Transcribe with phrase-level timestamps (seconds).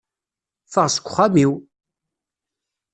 [0.71, 1.51] Ffeɣ seg uxxam-iw!